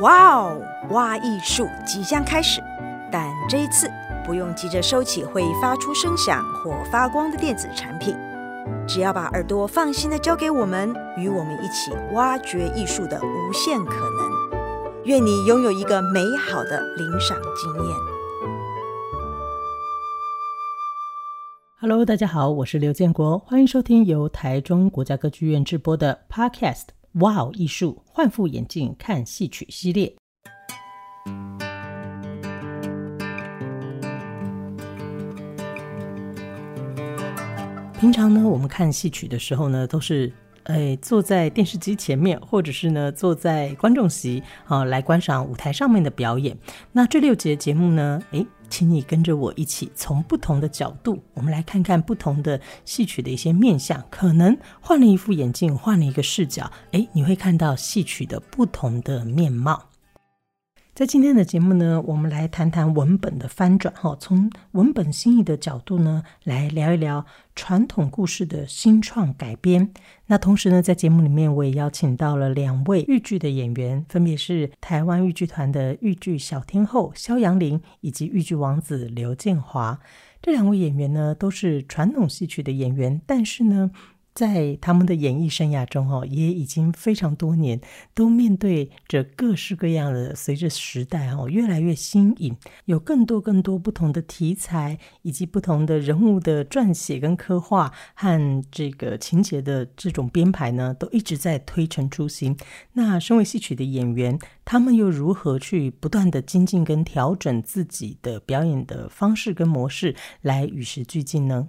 [0.00, 2.62] 哇哦，挖艺术即将开始，
[3.12, 3.90] 但这一次
[4.24, 8.16] 不用急着收起会发出声响或发光的电子产品，
[8.88, 15.04] 只要把耳朵放心的交给我们，与我们一起挖掘艺术的无限可能。
[15.04, 17.96] 愿你拥有一个美好的聆赏经验。
[21.78, 26.84] Hello，大家好，我是刘建国，欢迎收听由台中国家歌剧院制播的 Podcast。
[27.14, 27.50] 哇哦！
[27.54, 30.14] 艺术换副眼镜看戏曲系列。
[37.98, 40.32] 平常呢，我们看戏曲的时候呢，都是
[40.64, 46.56] 哎坐在电视机前面，或者是呢坐在观众席啊来观赏舞台上面的表演。
[46.92, 48.44] 那这六节节目呢，哎。
[48.72, 54.00] 请你跟着我一起，从不同的角度，我们来看看不同的戏曲的一些面相。
[54.08, 59.89] 可能换了一副眼镜，换了一个视角，诶，你会看到戏曲的不同的面貌。
[61.00, 67.24] 在今天的节目呢，我们来谈谈文本的翻转，哈，从文本新意的角度呢，来聊一聊
[67.56, 69.94] 传统故事的新创改编。
[70.26, 79.98] 那同时呢，在节目里面，我也邀请到了两位豫剧的演员，分别是台湾豫剧团的豫剧小天后萧扬玲，以及豫剧王子刘建华。
[80.42, 83.90] 这两位演员呢，都是传统戏曲的演员，但是呢，
[84.40, 87.78] 在他们的演艺生涯中，哦，也已经非常多年，
[88.14, 102.56] 都面对着各式各样的，随着时代哦越来越新颖，有更多更多不同的题材，以及不同的人物的撰写跟刻画和这个情节的这种编排呢，都一直在推陈出新。
[102.94, 111.68] 那身为戏曲的演员，他们又如何去不断的精进跟调整自己的表演的方式跟模式，来与时俱进呢？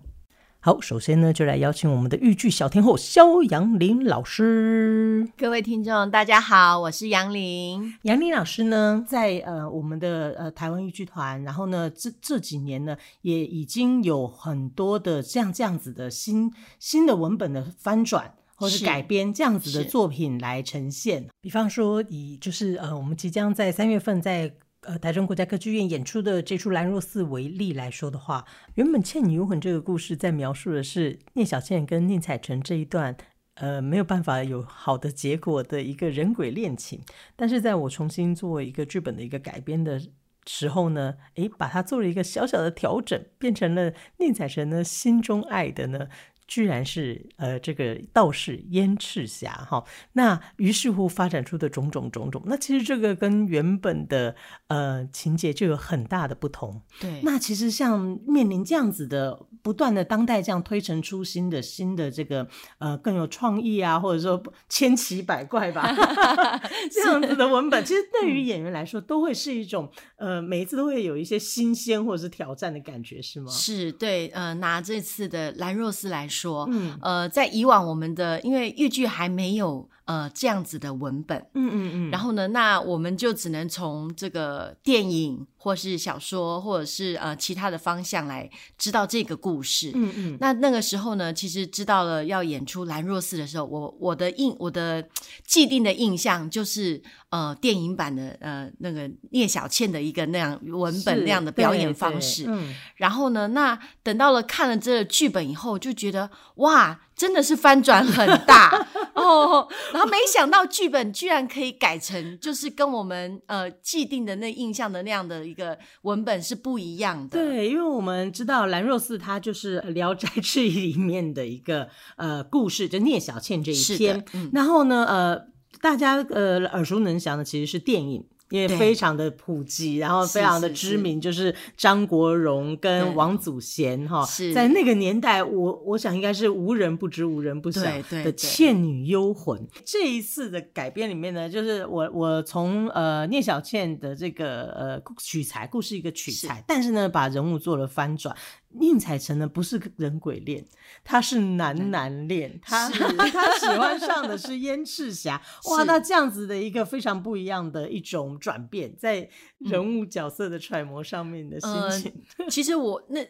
[0.64, 5.28] 好，首先呢，就来邀请我们的豫剧小天后肖杨林老师。
[5.36, 7.96] 各位听众，大家好，我是杨林。
[8.04, 21.26] 杨林老师呢，在呃我们的呃台湾豫剧团，然后呢这这几年呢，也已经有很多的像这样子的新新的文本的翻转或是改编这样子的作品来呈现。
[21.42, 24.54] 比方说，以就是呃我们即将在三月份在。
[24.82, 33.16] 呃，台中国家歌剧院演出的这出《兰若寺》为例来说的话，原本《倩女幽魂》这个故事在描述的是聂小倩跟宁采臣这一段，
[33.56, 37.00] 呃，没有办法有好的结果的一个人鬼恋情。
[37.36, 40.02] 但是在我重新做一个剧本的一个改编的
[40.48, 46.08] 时候呢，诶，把它做了一个小小的调整，变成了宁采臣呢心中爱的呢。
[46.48, 54.36] 居然是呃这个道士燕赤霞哈，那于是乎发展出的种种种种，那其实这个跟原本的
[54.68, 56.82] 呃情节就有很大的不同。
[57.00, 62.46] 对，那其实像面临这样子的不断的当代这样推陈出新的新的这个
[62.80, 65.88] 呃更有创意啊，或者说千奇百怪吧
[66.92, 73.50] 这样子的文本，其实对于演员来说都会是一种呃每一次都会有一些新鲜或者是挑战的感觉，是吗？
[73.50, 76.41] 是对，呃拿这次的兰若寺来说。
[76.42, 90.38] 说，嗯，呃，在以往我们的，因为豫剧还没有呃这样子的文本，嗯嗯嗯，然后呢，那我们就只能从这个电影或是小说，或者是呃其他的方向来知道这个故事，嗯嗯。
[90.40, 95.08] 那那个时候呢，其实知道了要演出兰若寺的时候，我我的印我的
[95.46, 102.74] 既定的印象就是呃电影版的呃那个聂小倩的一个那样文本那样的表演方式，嗯。
[102.96, 106.30] 然后呢，那等到了看了这个剧本以后，就觉得。
[106.56, 108.86] 哇，真的是翻转很大
[109.16, 109.68] 哦！
[109.94, 117.38] 然后没想到剧本居然可以改成，就是跟我们呃既定的那印象的那样的一个文本是不一样的。
[117.38, 124.24] 对，因为我们知道兰若寺它就是《聊斋志异》里面的一个呃故事，就聂小倩这一篇。
[124.34, 125.48] 嗯、然后呢，呃，
[125.82, 128.26] 大家呃耳熟能详的其实是电影。
[128.52, 134.24] 也非常的普及，然后非常的知名，就是张国荣跟王祖贤哈，
[134.54, 138.04] 在那个年代，我我想应该是无人不知、无人不晓的
[138.34, 139.60] 《倩女幽魂》。
[139.84, 148.36] 这一次的改编里面呢，就是我我从呃聂小倩的这个呃取材，故事一个取材，但是呢，把人物做了翻转。
[148.74, 150.66] 宁采臣呢，不是人鬼恋，
[151.04, 155.42] 他是男男恋，他 他喜欢上的是燕赤霞。
[155.70, 162.12] 哇，那这样子的一个非常不一样的一种转变，在人物角色的揣摩上面的心情。
[162.16, 163.28] 嗯呃、其实我那。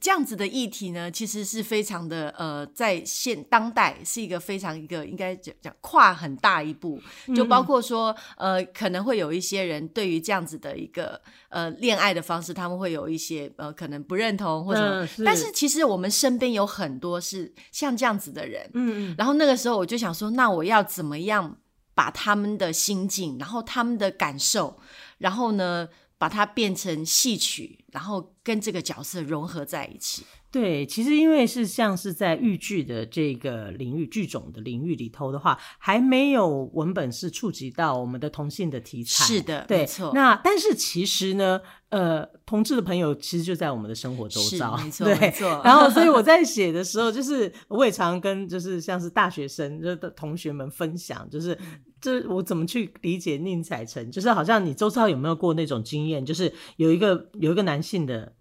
[0.00, 7.00] 这样子的议题呢，其实是非常的呃，在现当代是一个非常一个应该讲讲跨很大一步，
[7.34, 15.06] 就包括说呃，可能会有一些人对于这样子的一个呃恋爱的方式，他们会有一些呃可能不认同或者。
[15.24, 21.56] 但是其实我们身边有很多是像这样子的人，嗯嗯，然后那个时候我就想说，那我要怎么样？
[21.92, 24.78] 把他们的心境，然后他们的感受，
[25.18, 25.86] 然后呢，
[26.20, 30.22] 把它变成戏曲，然后跟这个角色融合在一起。
[30.52, 39.24] 对，其实因为是像是在豫剧的这个领域、剧种的领域里头的话，还没有文本是触及到我们的同性的题材。
[39.24, 40.10] 是的，对，没错。
[40.12, 41.58] 那但是其实呢，
[41.88, 45.62] 呃，同志的朋友其实就在我们的生活周遭，没 错，没错。
[45.64, 51.56] 然后，所以我在写的时候，就是我也常跟就是像是大学生的同学们分享，就是
[52.00, 58.32] 这我怎么去理解宁采臣，就是好像你周遭有没有过那种经验，就是有一个有一个男性的。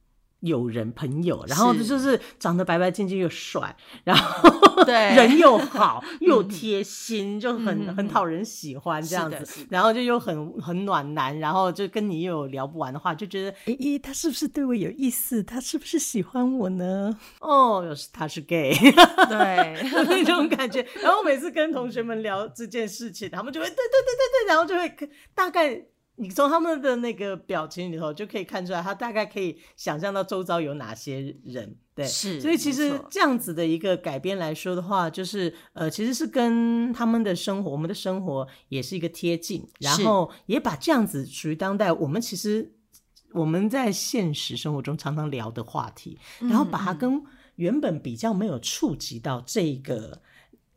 [0.42, 15.44] 友人朋友，然后就是长得白白净净又帅，然后对 人又好 又贴心，就很很讨人喜欢这样子，然后就又很很暖男，然后就跟你又有聊不完的话，就觉得诶诶，他是不是对我有意思？
[15.44, 17.18] 他是不是喜欢我呢？
[17.42, 18.74] 哦，又是他是 gay，
[19.30, 20.86] 对 那种感觉。
[21.02, 25.86] 然后每次跟同学们聊这件事情，他们就会对对对对对，然后就会大概。
[26.19, 42.74] 你从他们的那个表情里头就可以看出来，他大概可以想象到周遭有哪些人，对，是，所以其实这样子的一个改编来说的话，就是呃，其实是跟他们的生活，我们的生活也是一个贴近，然后也把这样子属于当代我们其实
[43.31, 47.24] 我们在现实生活中常常聊的话题，然后把它跟
[47.56, 50.21] 原本比较没有触及到这个。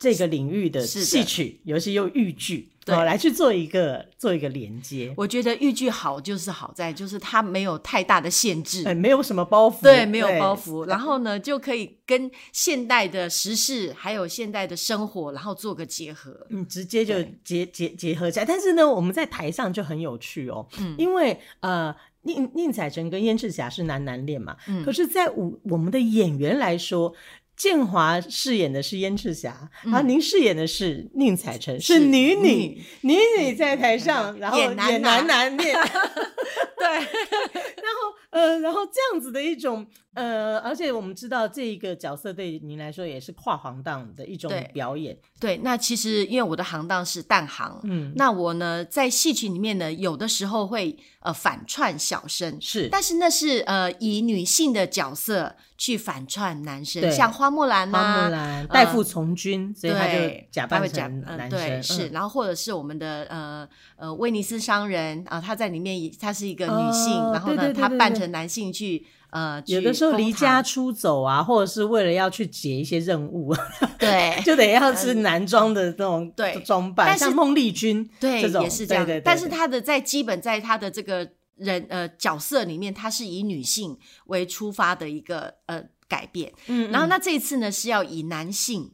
[0.02, 5.14] 这个领域的戏曲，尤其又豫剧，对，来去做一个做一个连接。
[5.16, 10.84] 我觉得豫剧好就是好在，就是它没有太大的限制，没有什么包袱，对，没有包袱。
[10.88, 18.44] 然后呢，就可以跟现代的时事还有现代的生活，然后做个结合，嗯，直接就结结结合起来。
[18.44, 27.14] 但是呢，我们在台上就很有趣哦，嗯，因为呃，宁宁采臣跟燕赤霞是男男恋嘛，嗯，可是在我我们的演员来说。
[27.62, 32.00] 建华饰演的是燕赤霞，然后，您饰演的是宁采臣，是。
[32.00, 35.72] 女女女女在台上，然后演男男恋，
[36.76, 39.86] 对，然后呃，然后这样子的一种。
[40.14, 45.16] 呃，而且我们知道这一个角色对您来说也是跨行当的一种表演。
[45.40, 60.18] 对，对，那其实因为我的行当是旦行，嗯，那我呢在戏曲里面呢，有的时候会呃反串小生，是，但是那是呃以女性的角色去反串男生，像花木兰啊，花木兰代父从军，所以他就
[60.50, 69.06] 假扮成男生，对，是，然后或者是我们的呃呃威尼斯商人啊，他在里面他是一个女性，然后呢他扮成男性去。
[69.32, 73.56] 呃，有的时候离家出走啊，或者是为了要去解一些任务，
[73.98, 79.02] 对， 就得要是男装的那种对装扮，但像孟丽君对这种也是这样。
[79.06, 81.26] 对对对对，但是他的在基本在他的这个
[81.56, 86.52] 人呃角色里面，他是以女性为出发的一个呃改变。
[86.66, 88.92] 嗯，然后那这一次呢是要以男性，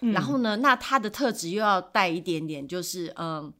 [0.00, 3.52] 嗯、然后呢，那他的特质又要带一点点，就是嗯、呃，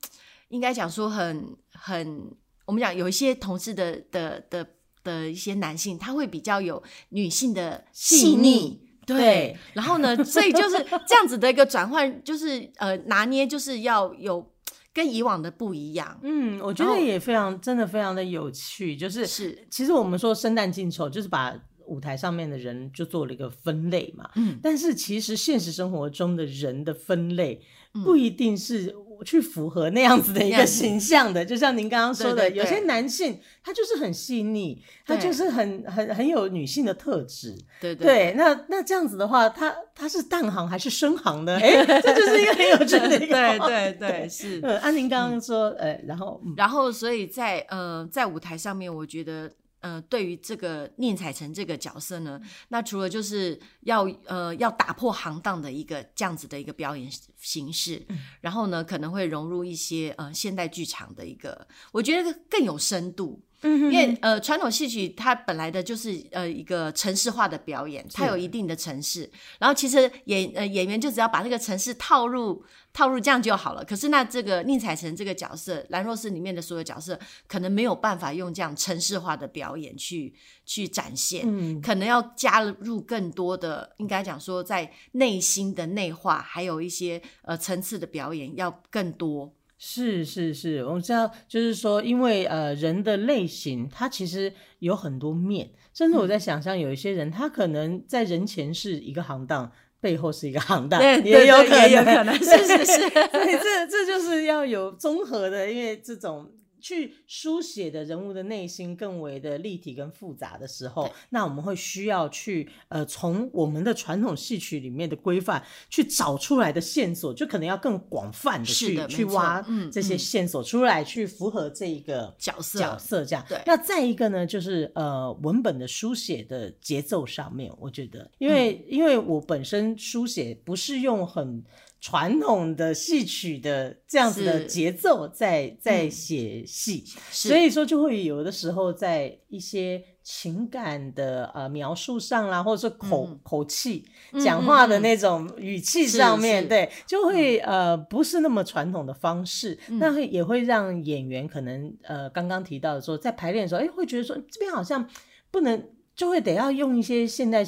[0.48, 4.66] 应该讲说很很，我们讲有一些同事的的的。
[5.06, 14.44] 的的一些男性，他会比较有女性的细腻，对，对，然后呢， 所以就是这样子的一个转换，就是呃拿捏，就是要有
[14.92, 16.18] 跟以往的不一样。
[16.24, 18.96] 嗯，我觉得也非常，真的非常的有趣。
[18.96, 21.54] 就是是，其实我们说生旦净丑，就是把
[21.86, 24.28] 舞台上面的人就做了一个分类嘛。
[24.34, 27.62] 嗯，但是其实现实生活中的人的分类
[28.04, 28.94] 不一定是。
[29.24, 37.56] 去符合那样子的一个形象的，就像您刚刚说的，有些男性他就是很细腻，他就是很很很有女性的特质。
[37.80, 41.56] 对对，那那这样子的话，他他是淡行还是深行呢？
[41.62, 43.36] 哎，这就是一个很有趣的一个。
[43.66, 44.60] 对对对，是。
[44.62, 49.50] 嗯，安宁刚刚说，呃，然后然后，所以在呃在舞台上面，我觉得。
[49.80, 63.45] 呃，对于这个宁采臣这个角色呢，那除了就是要呃要打破行当的一个这样子的一个表演形式，嗯、然后呢可能会融入一些呃现代剧场的一个，我觉得更有深度。
[63.62, 72.64] 因为呃传统戏曲它本来的就是呃一个城市化的表演，它有一定的城市，然后其实演呃演员就只要把那个城市套入。
[72.92, 73.84] 套入这样就好了。
[73.84, 80.34] 可是那这个宁采臣这个角色，兰若寺里面的所有角色，可能没有办法用这样城市化的表演去
[80.64, 89.52] 去展现，嗯，可能要加入更多的，应该讲说在内心的内化，还有一些呃层次的表演要更多。
[89.78, 99.70] 是是是，我们知道，就是说，因为呃人的类型，它其实有很多面，甚至我在想象有一些人，他可能在人前是一个行当。
[99.98, 106.48] 背后是一个行当，对，也有可能，也有可能，是是是， 所以这这就是要有综合的，因为这种
[106.86, 123.44] 去书写的人物的内心更为的立体跟复杂的时候，那我们会需要去呃从我们的传统戏曲里面的规范去找出来的线索，就可能要更广泛的去的去挖这些线索出来，去符合这一个角色角色这样。
[123.48, 131.64] 对，那再一个呢，就是呃文本的书写的节奏上面，我觉得，因为、嗯、因为我本身书写不是用很。
[132.06, 144.04] 传统的戏曲的这样子的节奏在在写戏，嗯、所以说就会有的时候在一些情感的呃描述上啦，或者说口、嗯、口气
[144.40, 155.10] 讲话的那种语气上面，对，就会呃不是那么传统的方式，那、嗯、会也会让演员可能呃刚刚提到的说在排练的时候，哎，会觉得说这边好像
[155.50, 157.66] 不能，就会得要用一些现代。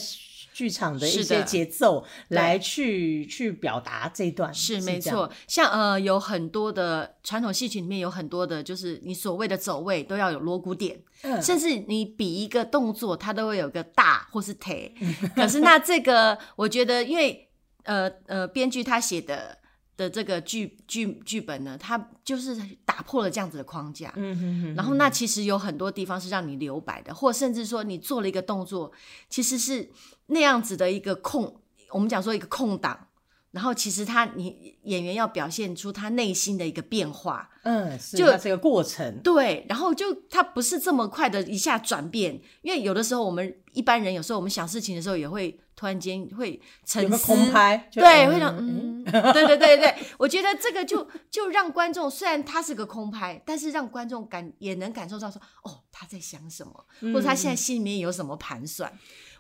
[0.59, 14.93] 剧场的一些节奏来去去表达这一段是没错，像呃有很多的传统戏曲里面有很多的，就是你所谓的走位都要有锣鼓点，嗯，甚至你比一个动作，它都会有个大或是腿。
[15.37, 17.49] 可是那这个我觉得，因为
[17.85, 19.57] 呃呃编剧他写的
[19.97, 28.93] 的这个剧剧剧本呢，他就是打破了这样子的框架，嗯哼哼，然后那其实有很多地方是让你留白的，或甚至说你做了一个动作，
[29.31, 29.89] 其实是。
[30.31, 31.59] 那样子的一个空，
[31.91, 33.09] 我们讲说一个空档，
[33.51, 58.93] 然后其实他你演员要表现出他内心的一个变化，嗯，是就这个过程，对，然后就他不是这么快的一下转变，因为有的时候我们一般人有时候我们想事情的时候也会突然间会沉思，空拍，对，嗯、会让嗯， 对对对对，我觉得这个就就让观众虽然他是个空拍，但是让观众感也能感受到说哦他在想什么，嗯、或者他现在心里面有什么盘算。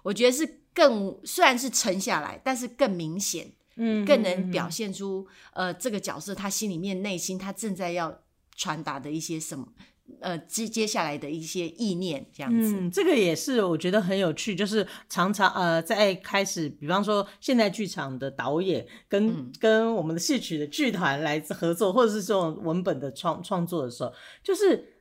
[0.04, 8.16] 我觉得是更虽然是沉下来，但是更明显，嗯，更能表现出呃这个角色他心里面内心他正在要
[8.54, 9.66] 传达的一些什么，
[10.20, 12.76] 呃接接下来的一些意念这样子。
[12.78, 24.12] 嗯，这个也是我觉得很有趣，就是常常呃在开始，比方说现代剧场的导演跟、嗯、跟我们的戏曲的剧团来合作，或者是这种文本的创创作的时候，
[24.42, 24.94] 就是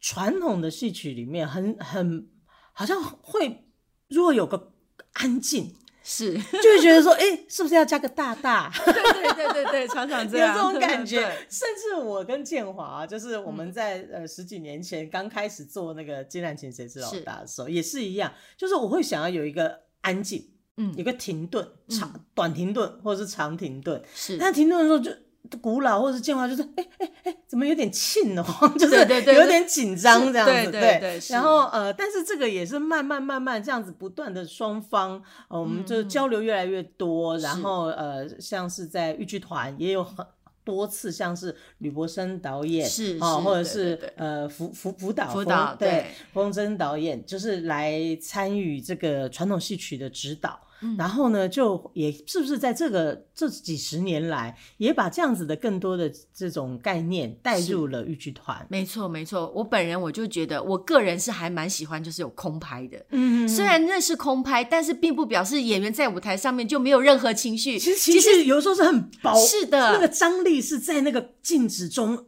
[0.00, 2.28] 传统的戏曲里面很很
[2.72, 3.62] 好像会。
[4.08, 4.72] 如果有个
[5.14, 5.74] 安静，
[6.08, 6.32] 是
[6.62, 8.72] 就会觉得说，哎、欸，是不是要加个大大？
[8.84, 11.20] 对对对对对，常常这样，有这种感觉。
[11.50, 24.36] 甚至我跟建华、啊，就是我们在、嗯、呃十几年前刚开始做那个《金兰情谁是老大》的时候，是也是一样，就是我会想要有一个安静，嗯，有个停顿，长、嗯、短停顿或者是长停顿，是。
[24.36, 25.25] 那停顿的时候就。
[25.60, 28.44] 古老或者是建华，就是哎哎哎，怎么有点沁哦，
[28.78, 31.20] 就是有点紧张这样子，对对。
[31.30, 37.38] 然后呃，但是这个也是慢慢慢慢这样子不断的双方，呃，我们就交流越来越多。
[37.38, 40.24] 嗯、然后呃，像是在豫剧团也有很
[40.64, 50.58] 多次，像是吕伯生导演是或者是呃辅辅辅导辅导对风筝导演，就是来参与这个传统戏曲的指导。
[50.98, 58.66] 然后呢，就也是不是在这个这几十年来，也把这样子的更多的这种概念带入了豫剧团。
[58.68, 59.52] 没错，没错。
[59.54, 63.04] 我本人我就觉得，我个人是还蛮喜欢，就是有空拍的。
[63.10, 67.78] 嗯，虽然那是空拍，但是并不表示演员在舞台上面就没有任何情绪。
[67.78, 72.26] 其实其实有时候是很薄，是的，那个张力是在那个静止中。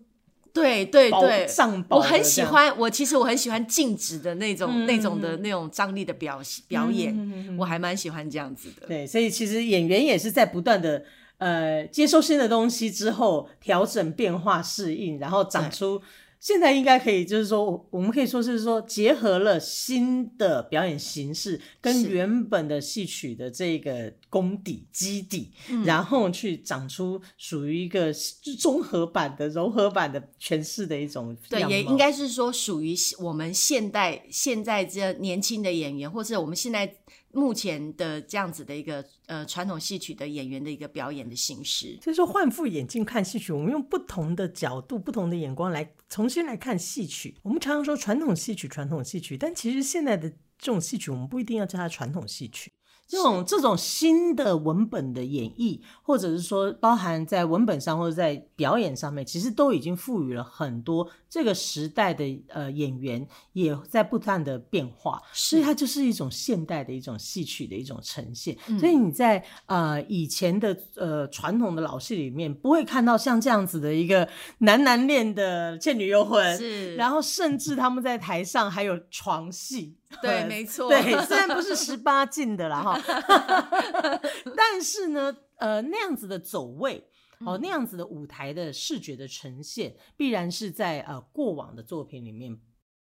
[0.53, 1.47] 对对对，
[1.91, 8.87] 我很喜欢，我其实我很喜欢静止的那种、嗯、那种的那种张力的表表演，嗯、我还蛮喜欢这样子的。
[8.87, 11.05] 对，所以其实演员也是在不断的
[11.39, 16.01] 呃接受新的东西之后，调整、变化、适应，然后长出。
[16.41, 25.51] 现在应该可以，就是说，我们可以说是说，结合了新的表演形式跟原本的戏曲的这个功底基底，
[25.85, 28.13] 然后去长出属于一个
[28.59, 31.37] 综合版的、柔和版的诠释的一种。
[31.49, 36.95] 对，也应该是说属于我们现代现在这年轻的演员，或是我们现在。
[37.33, 47.37] 目前的这样子的一个呃传统戏曲的演员的一个表演的形式，所以说换副眼镜看戏曲，我们用不同的角度、不同的眼光来重新来看戏曲。
[47.43, 52.71] 我们常常说传统戏曲、传统戏曲，但其实现在的这种戏曲，我们不一定要叫它传统戏曲。
[53.09, 68.55] 这种这种新的文本的演绎，或者是说包含在文本上或者在表演上面，其实都已经赋予了很多这个时代的呃演员也在不断的变化，所以它就是一种现代的一种戏曲的一种呈现。
[68.69, 79.98] 嗯、所以你在呃以前的呃传统的老戏里面，不会看到像这样子的一个男男恋的《倩女幽魂》，是，然后甚至他们在台上还有床戏。
[80.23, 80.89] 对，没 错。
[80.89, 83.01] 对，虽然不是十八禁的啦哈，
[84.57, 87.05] 但是呢，呃，那样子的走位，
[87.47, 92.59] 哦，那样子的舞台的视觉的呈现，必然是在呃过往的作品里面。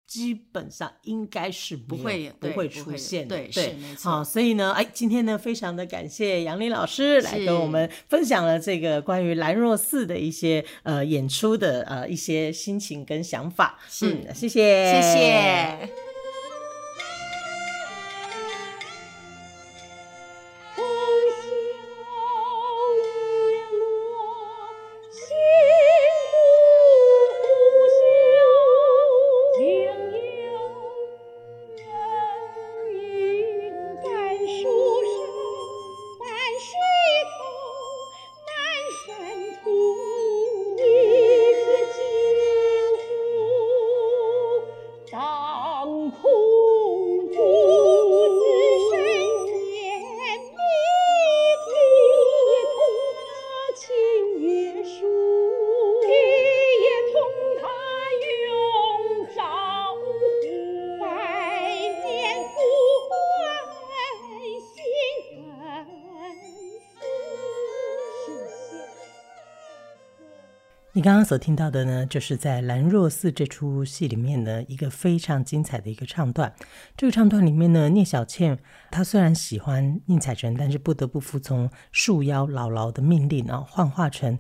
[0.10, 4.10] 基本上应该是不会不会出现的，对，是没错。
[4.10, 13.78] 好，所以呢，哎，今天呢，非常的感谢杨伶老师来跟我们分享了这个关于兰若寺的一些呃演出的呃一些心情跟想法。
[13.88, 16.09] 是，嗯，谢谢，谢谢。
[71.00, 76.54] 你刚刚所听到的呢，就是在《兰若寺》这出戏里面呢，一个非常精彩的一个唱段。
[76.98, 78.60] 这个唱段里面呢，聂小倩
[78.92, 84.38] 她虽然喜欢宁采臣，但是不得不服从树妖姥姥的命令啊，幻化成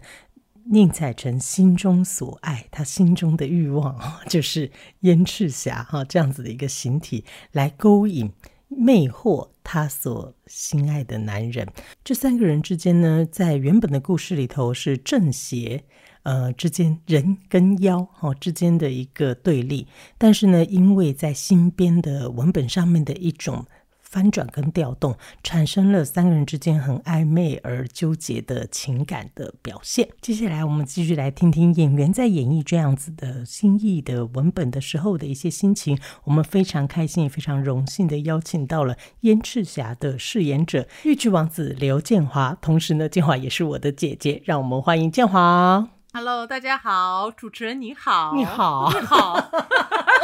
[0.66, 3.98] 宁采臣心中所爱，他心中的欲望，
[4.28, 7.24] 就是燕赤霞哈这样子的一个形体
[7.54, 8.34] 来勾引、
[8.68, 11.70] 魅惑他所心爱的男人。
[12.04, 15.86] 这三个人之间呢，在原本的故事里头是正邪。
[16.30, 23.66] 呃，之间人跟妖哈、哦、之间的一个对立，但是呢，因为在新编的文本上面的一种
[24.00, 30.08] 翻转跟调动，产生了三个人之间很暧昧而纠结的情感的表现。
[30.22, 35.98] 接下来，我们继续来听听演员在演绎这样子的新意的文本的时候的一些心情。
[36.26, 45.99] 我们非常开心，也非常荣幸的邀请到了燕赤霞的饰演者玉剧王子刘建华，同时呢，建华也是我的姐姐，让我们欢迎建华。
[46.12, 49.40] Hello，大家好，主持人你好，你好，你好，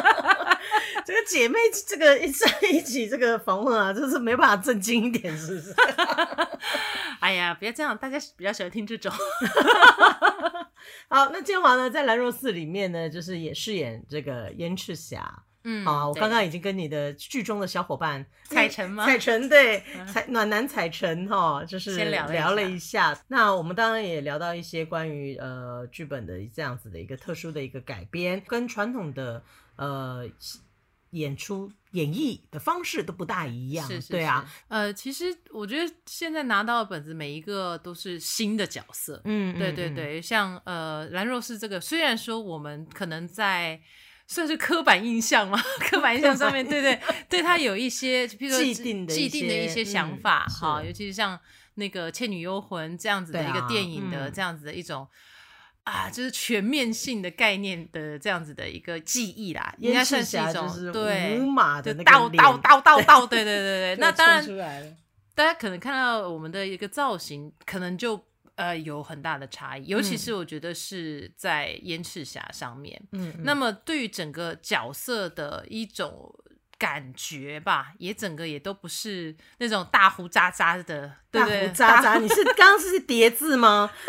[1.06, 5.76] 这个姐妹，这个一在一起这个访问啊，就是没办法正经一点，是不是？
[7.22, 9.12] 哎呀，不要这样，大家比较喜欢听这种。
[11.08, 15.44] 好，那建华呢，在兰若寺里面呢，就是也饰演这个燕赤霞。
[15.68, 19.04] 嗯，好，我刚刚已经跟你的剧中的小伙伴 彩晨吗？
[19.04, 23.20] 彩晨对，彩暖男彩晨哈，就是先聊聊了一下。
[23.30, 29.44] 那我们当然也聊到一些关于呃剧本的这样子的一个特殊的一个改编，跟传统的
[29.78, 30.24] 呃
[31.10, 34.48] 演出演绎的方式都不大一样，是是是对啊。
[34.68, 43.82] 呃，其实我觉得现在拿到的本子每一个都是新的角色，嗯，对对对，嗯、像呃兰若是这个，虽然说我们可能在。
[44.28, 45.62] 算是刻板印象吗？
[45.80, 51.40] 刻板印象上面，对对对，他有一些，譬如说既定的既定的一些想法，哈、嗯，尤其是像
[51.76, 55.08] 那个《倩女幽魂》这样子的一个电影的这样子的一种
[55.84, 64.98] 啊，就是全面性的概念的这样子的一个记忆啦，应该算是一种对五马的那个刀刀刀刀，对对对对， 那当然
[65.36, 68.26] 大家可能看到我们的一个造型，可能就。
[68.56, 73.02] 呃，有很大的差异，尤其是我觉得是在燕赤霞上面。
[73.12, 76.34] 嗯，那么对于整个角色的一种
[76.78, 81.68] 感觉吧，也整个也都不是那种大胡渣渣的，对不对？
[81.68, 83.92] 大胡渣渣，你是刚刚是叠字吗？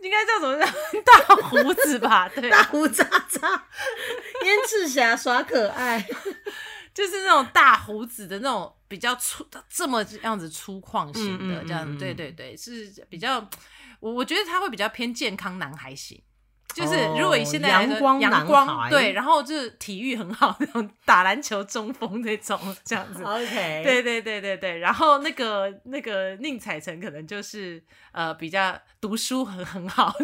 [0.00, 0.58] 应该叫什么？
[1.04, 2.28] 大胡子吧？
[2.28, 3.66] 对，大胡渣渣，
[4.44, 6.06] 燕赤霞耍可爱。
[6.92, 13.38] 就是那种大胡子的那种比较粗，这么样子粗犷型的这样，嗯嗯嗯、对对对，是比较，
[14.00, 16.20] 我我觉得他会比较偏健康男孩型。
[16.74, 23.22] 就是如果以现在来说，阳光，阳光对，然后就是体育很好那种打篮球中锋那种 这样子。
[23.22, 24.78] OK，对对对对对。
[24.78, 30.14] 然后那个那个宁采臣可能就是呃比较读书很很好，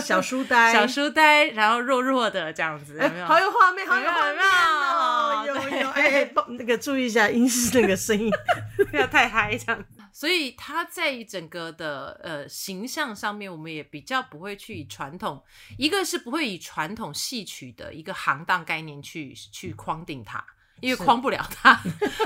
[0.00, 3.26] 小书呆，小书呆，然后弱弱的这样子，有没有？
[3.26, 5.44] 好有画面，好有画面哦！
[5.46, 8.30] 有有哎，那个注意一下音是那个声音，
[8.90, 9.84] 不要太嗨这样。
[10.16, 15.44] 所以他在整个的呃形象上面，我们也比较不会去以传统，
[15.76, 20.42] 一个是不会以传统戏曲的一个行当概念去去框定他，
[20.80, 21.78] 因为框不了他，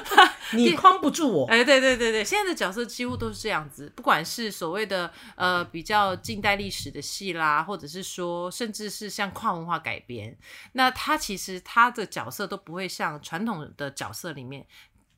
[0.55, 1.47] 你框不住我。
[1.49, 10.39] 哎，对对对对，现在的角色几乎都是这样子，不管是所谓的呃比较近代历史的戏啦，或者是说甚至是像跨文化改编，
[10.75, 14.65] 那他其实他的角色都不会像传统的角色里面。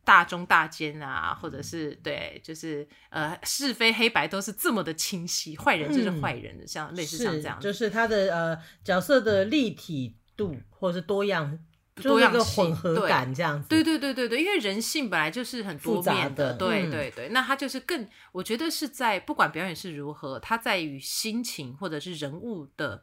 [0.04, 11.58] 大中大奸啊，或者是对，就是呃是非黑白都是这么的清晰，坏人就是坏人的，嗯、像类似像这样，就是他的呃角色的立体度或者是多样。
[11.96, 23.02] 多样的混合感这样子，对对对对对，因为人性本来就是很多面的，的对对对，那他就是更，我觉得是在不管表演是如何，他在于心情或者是人物的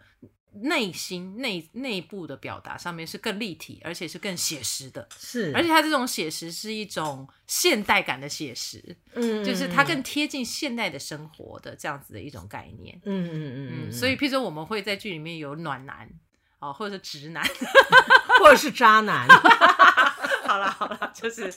[0.61, 16.09] 内心内内部的表达上面是更立体，而且是更写实的，是，而且他这种写实是一种现代感的写实，嗯，就是它更贴近现代的生活的这样子的一种概念，嗯嗯嗯嗯，所以譬如说我们会在剧里面有暖男。
[16.61, 17.41] 哦，或者是直男，
[18.41, 19.25] 或者是渣男。
[20.49, 21.53] 好了 好了，就是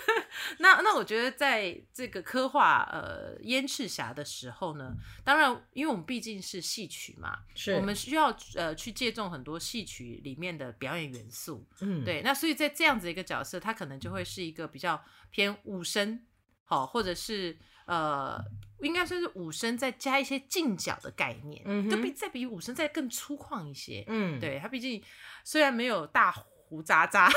[0.60, 11.68] 那那我觉得在这个刻画呃燕赤霞的时候呢，当然因为我们毕竟是戏曲嘛，是我们需要呃去借重很多戏曲里面的表演元素。
[11.82, 12.22] 嗯，对。
[12.22, 16.24] 那所以在这样子一个角色，他可能就会是一个比较偏武生，
[16.64, 18.42] 好，或者是呃。
[18.82, 25.04] 应该算是武生再加一些近角的概念，嗯，就比再比武生再更粗犷一些，嗯，对，他毕竟
[25.44, 27.30] 虽然没有大胡渣渣，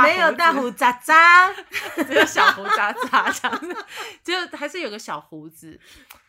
[0.00, 1.52] 没有大胡渣渣，
[2.06, 3.76] 只有小胡渣渣这样子，
[4.24, 5.78] 就还是有个小胡子，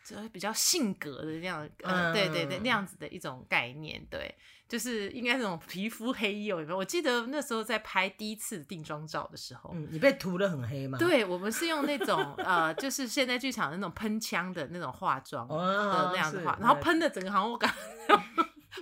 [0.04, 4.34] 就比较性格的那样，嗯，对对对，那样子的一种概念，对。
[4.66, 6.78] 就是应该是那种皮肤黑黝，有没有？
[6.78, 10.98] 我记得那时候在拍第一次定妆照的时候，嗯，你被涂的很黑吗？
[10.98, 17.70] 对，我们是用那种呃，就是现在剧场的那种喷枪的那种化妆的那样的话，然后喷的整个好像我感
[18.08, 18.16] 觉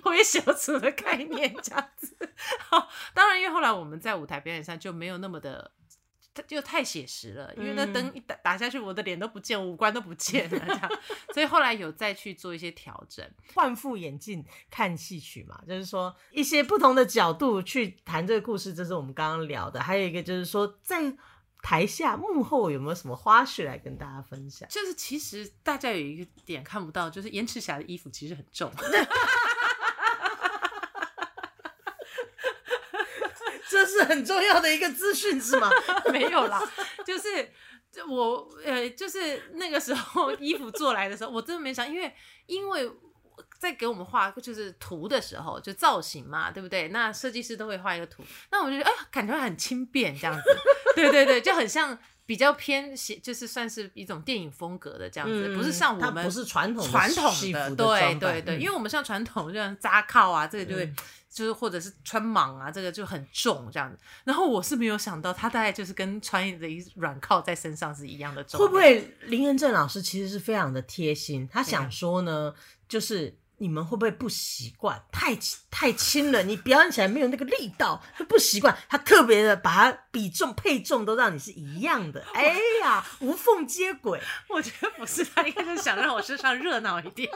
[0.11, 2.17] 会小出的概念这样子。
[2.59, 5.73] 好，当然因为后来我们在舞台表演上就没有那么的。
[6.35, 10.91] 它就太写实了，因为那灯一打打下去，我的脸都不见，五官都不见了，这样，
[11.35, 13.23] 所以后来有再去做一些调整，
[13.55, 19.83] 换副眼镜看戏曲嘛，就是说一些不同的角度去谈这个故事，这是我们刚刚聊的。
[19.83, 21.15] 还有一个就是说，在
[21.61, 24.67] 台下幕后有没有什么花絮来跟大家分享？
[24.71, 28.73] 就是其实大家有一个点看不到，就是燕赤霞的衣服其实很重。
[33.93, 35.71] 是很重要的一个资讯，是吗？
[36.13, 36.61] 没有啦，
[37.05, 37.51] 就是
[38.09, 42.13] 我呃，就是那个时候衣服做来的时候，我真的没想，因为
[42.47, 42.91] 因为
[43.59, 46.89] 在给我们画就是图的时候，就造型嘛，对不对？
[46.89, 50.43] 那设计师都会画一个图，那我就觉得哎，感觉很轻便这样子，
[50.97, 60.85] 对对对，就很像比较偏写，就是算是一种电影风格的这样子，嗯、不是像我们不是传统传统的，对对对，因为我们像传统就像扎靠啊，这个就会。
[60.85, 60.97] 嗯
[61.33, 63.97] 就是或者是穿蟒啊，这个就很重这样子。
[64.23, 68.61] 然后我是没有想到，他大概就是跟穿的一软靠在身上是一样的重。
[68.61, 71.49] 会不会林恩正老师其实是非常的贴心？
[71.51, 72.53] 他想说呢，
[72.87, 75.01] 就是你们会不会不习惯？
[75.13, 75.39] 太
[75.71, 78.77] 太轻了，你表演起来没有那个力道，不习惯。
[78.89, 82.25] 他特别的把它比重配重都让你是一样的。
[82.35, 84.21] 哎呀，无缝接轨。
[84.49, 87.31] 我觉得不是，他应该是想让我身上热闹一点。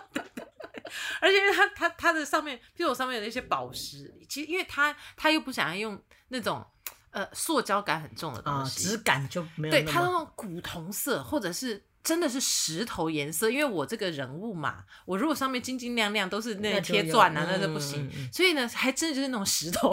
[1.21, 6.67] 而且因为它它它的上面，譬如我上面有那些宝石，其实因为他他又不想要用那种
[7.11, 9.71] 呃塑胶感很重的东西，质、哦、感就没有。
[9.71, 13.51] 对，它那种古铜色，或者是真的是石头颜色。
[13.51, 18.09] 因为我这个人物嘛，我如果上面晶晶亮亮都是那个贴钻啊，那就不行。
[18.17, 19.93] 嗯、所以呢，还真的就是那种石头，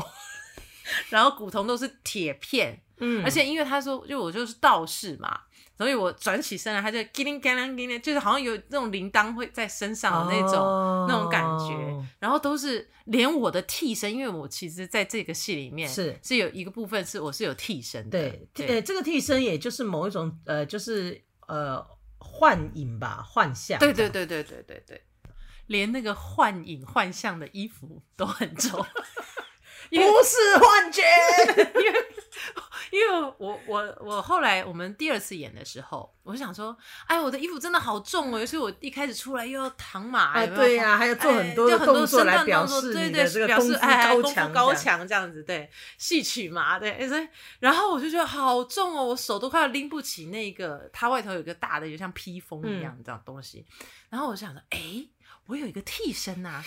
[1.10, 2.80] 然后古铜都是铁片。
[3.00, 5.42] 嗯，而且因为他说，就我就是道士嘛。
[5.76, 11.10] 所以我转起身来，他就叮铃叮铃叮铃，就是好像有那种铃铛会在身上的那种、oh.
[11.10, 12.08] 那种感觉。
[12.20, 18.20] 然后都是连我的替身，因为我其实在这个戏里面是是有一个部分是我是有替身的。
[18.20, 21.84] 对，对呃，这个替身也就是某一种呃，就是呃
[22.24, 23.78] 幻影吧，幻象。
[23.80, 25.04] 对对对对对对对，
[25.68, 28.84] 连那个幻影幻象的衣服都很重，
[29.90, 31.02] 不是幻觉，
[31.80, 32.06] 因为。
[32.92, 36.76] 因为我我我后来我们第二次演的时候，我就想说，
[37.08, 45.68] 哎，我的衣服真的好重哦，所以我一开始出来又要躺马，哎，对呀，还要做很多动作来表示你的这个功夫高强，高强这样子，对，
[45.98, 47.28] 戏曲嘛，对，所以
[47.60, 53.66] 然后我就觉得好重哦，我手都快要拎不起那个，它外头有个大的，就像披风一样这样东西，
[54.10, 55.08] 然后我就想说，哎。
[55.48, 56.66] 我有一个替身呐、啊，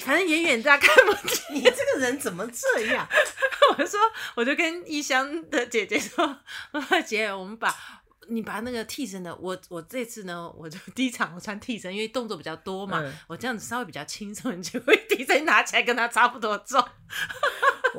[0.00, 1.38] 反正远远大家看不见。
[1.52, 3.06] 你这个人怎么这样？
[3.76, 4.00] 我说，
[4.34, 6.40] 我就跟异乡的姐姐说
[7.06, 16.82] ：“姐，我们把你把那个替身的，我我这次呢，我就第一场我穿替身，因为动作比较多嘛，嗯、我这样子稍微比较轻松，你 就会替身拿起来跟他差不多重。”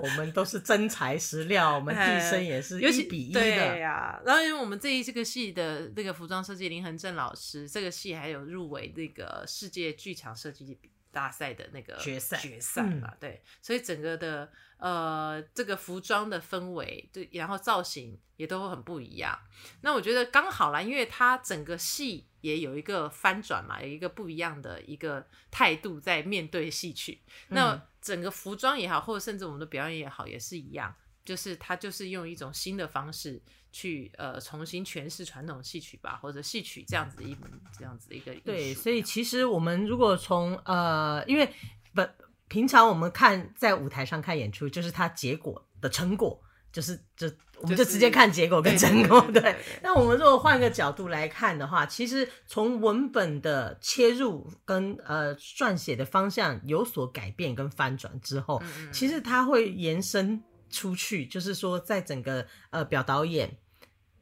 [0.01, 3.39] 我们都是真材实料，我们替身也是一比一的。
[3.39, 10.77] 对呀、啊，然后因为我们这一这个戏的那个服装设计林恒正老师，这个戏还有入围那个世界剧场设计
[11.12, 19.39] 大赛的那个决赛决赛嘛，嗯、对，所以整个的呃这个服装的氛围，对，然后造型也都很不一样。
[19.81, 27.21] 那我觉得刚好啦，因为它整个戏也有一个翻转嘛，有一个不一样的一个态度在面对戏曲。
[27.47, 30.93] 嗯、那整个服装也好，或者甚至我们的表演也好，也是一样，
[31.25, 33.41] 就是它就是用一种新的方式。
[33.75, 37.41] 去呃重新诠释传统戏曲吧，或者戏曲这样子的一门
[37.77, 41.53] 这样子的一个对，所以其实我们如果从呃，因为
[41.93, 42.09] 本
[42.47, 46.41] 平常我们看在舞台上看演出，就是它结果的成果，
[46.75, 49.21] 就是就我们就直接看结果跟成果。
[49.31, 58.61] 对，那我们如果换个角度来看的话，其实从文本的切入跟呃撰写的方向有所改变跟翻转之后，
[58.91, 63.57] 其实它会延伸出去，就是说在整个呃表导演。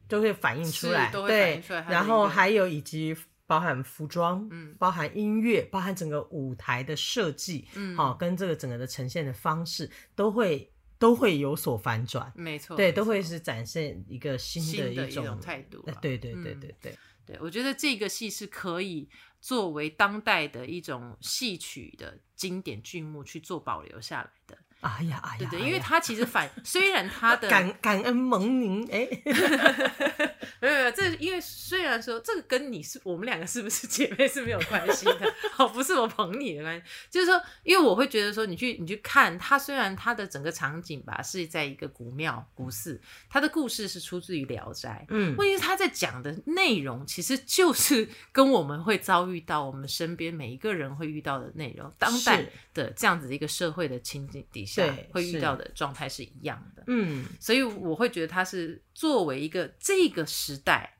[0.06, 3.16] 都会反映出来，对，然后还有以及
[3.48, 10.72] 包含服装，嗯，包含音乐，包含整个舞台的设计，嗯，好，跟这个整个的呈现的方式都会
[11.04, 16.98] 都会有所反转，没错，对，都会是展现一个新的一种态度，对对对对对。
[17.26, 19.10] 对，我觉得这个戏是可以
[19.42, 24.58] 作为当代的一种戏曲的经典剧目去做保留下来的。
[24.84, 29.08] 哎呀，哎呀，对对，因为他其实反， 虽然他的感感恩蒙您，哎，
[30.60, 52.43] 没有没有，这因为虽然说这个跟你是我们两个是不是姐妹是没有关系的， 好，不是我捧你的关系，就是说，因为我会觉得说，你去你去看他，虽然他的整个场景吧是在一个古庙古寺，他的故事是出自于《聊斋》，嗯，问题是他在讲的内容其实就是跟我们会遭遇到我们身边每一个人会遇到的内容，当代
[52.74, 54.73] 的这样子的一个社会的情景底下。
[54.82, 56.84] 对，会遇到的状态是一样的。
[56.88, 60.98] 嗯，所以我会觉得它是作为一个这个时代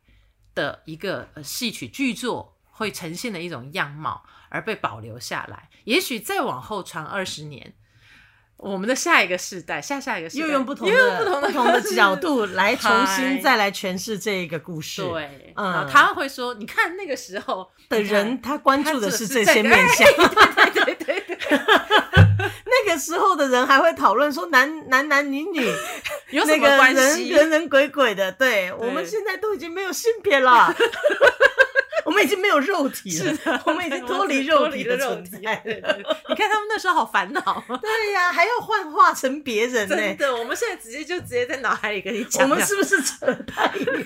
[0.54, 5.70] 的一个戏曲剧作会呈现的一种样貌而被保留下来。
[5.86, 7.74] 也许再往后传二十年，
[8.58, 15.02] 我们的下一个世代、下下一个世代又用不同的、不同的、不同的 角度来重新再来诠释这一个故事。
[15.02, 20.08] 对，嗯，他会说：“你看那个时候的人，他关注的是这些面相。
[20.74, 21.60] ”对对对对。
[21.60, 22.03] 那
[22.94, 25.62] 个时候的人还会讨论说男男男女女
[26.32, 27.30] 有什么关系？
[27.30, 30.74] 人人鬼鬼的，对，对我们现在都已经没有性别了，
[32.06, 35.98] 我们已经没有肉体了，的我们已经脱离肉体的存在了。
[36.30, 39.96] 你看他们那时候好烦恼，对呀、啊，还要幻化成别人呢。
[39.96, 44.06] 真的，我们现在直接就直接在脑海里跟你讲，我们是不是扯太远？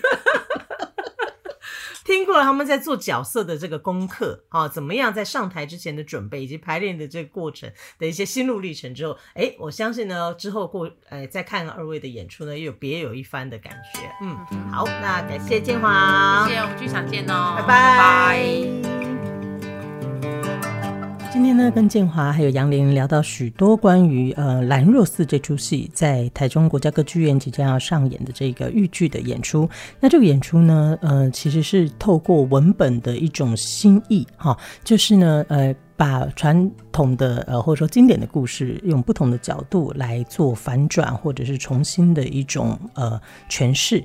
[2.06, 14.01] 听过了他们在做角色的这个功课啊，怎么样在上台之前的准备以及排练的这个过程的一些心路历程之后，哎，我相信呢之后过，呃，再看二位的演出呢，又有别有一番的感觉。
[14.21, 14.36] 嗯，
[14.71, 19.16] 好，那感谢建华，谢谢，我们剧场见哦，拜拜。
[21.29, 29.69] 今天呢，跟建华还有杨玲聊到许多关于呃《兰若寺》这出戏在台中国家歌剧院即将要上演的这个豫剧的演出。
[29.99, 44.01] 那这个演出呢，呃，其实是透过文本的一种新意哈，就是呢，呃，把传统的呃或者说经典的故事，用不同的角度来做反转，或者是重新的一种呃诠释。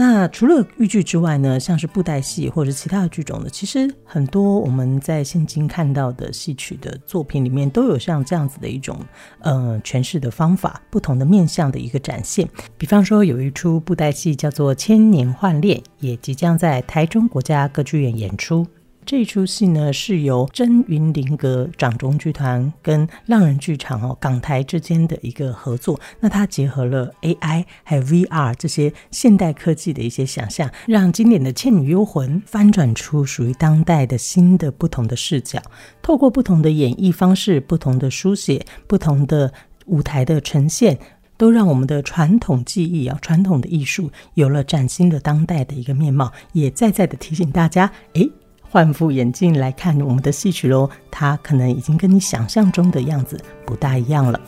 [0.00, 8.96] 那除了豫剧之外呢，像是布袋戏或者其他的剧种呢，其实很多我们在现今看到的戏曲的作品里面，都有像这样子的一种
[9.40, 12.48] 呃诠释的方法，不同的面向的一个展现。
[12.76, 18.64] 比方说，有一出布袋戏叫做《千年幻恋》，也即将在台中国家歌剧院演出。
[19.08, 25.98] 这出戏呢，是由真云林阁掌中剧团跟浪人剧场哦港台之间的一个合作。
[26.20, 35.58] 那它结合了 AI 还有 VR 这些现代科技的一些想象，让经典的《倩女幽魂》翻转出属于当代的新的不同的视角。
[36.02, 39.50] 透过不同的演绎方式、不同的书写、不同的
[39.86, 40.98] 舞台的呈现，
[41.38, 46.30] 都让我们的传统技艺啊、传统的艺术有了崭新的当代的一个面貌。
[46.52, 48.30] 也再再的提醒大家，诶。
[48.70, 54.40] 换副眼镜来看我们的戏曲喽，它可能已经跟你想象中的样子不大一样了。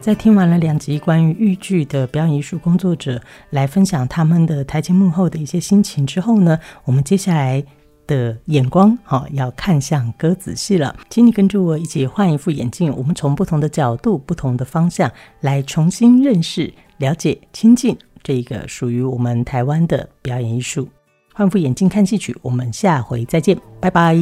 [0.00, 7.64] 在听完了两集关于豫剧的表演艺术工作者来分享他们的台前幕后的一些心情之后呢，我们接下来
[8.06, 10.96] 的眼光哈要看向歌仔戏了。
[11.08, 15.08] 请你跟着我一起换一副眼镜，我们从不同的角度、不同的方向
[15.40, 20.88] 来重新认识、了解、亲近这一个属于我们台湾的表演艺术。
[21.34, 24.16] 换副眼镜看戏曲，我们下回再见，拜拜。